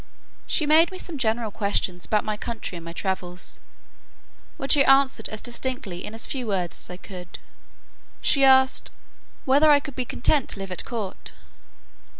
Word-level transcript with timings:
She 0.47 0.65
made 0.65 0.89
me 0.89 0.97
some 0.97 1.19
general 1.19 1.51
questions 1.51 2.05
about 2.05 2.25
my 2.25 2.35
country 2.35 2.75
and 2.75 2.83
my 2.83 2.91
travels, 2.91 3.59
which 4.57 4.75
I 4.75 4.81
answered 4.81 5.29
as 5.29 5.43
distinctly, 5.43 5.97
and 5.99 6.07
in 6.07 6.13
as 6.15 6.25
few 6.25 6.47
words 6.47 6.79
as 6.85 6.89
I 6.89 6.97
could. 6.97 7.37
She 8.19 8.43
asked, 8.43 8.89
"whether 9.45 9.69
I 9.69 9.79
could 9.79 9.95
be 9.95 10.05
content 10.05 10.49
to 10.49 10.59
live 10.59 10.71
at 10.71 10.85
court?" 10.85 11.33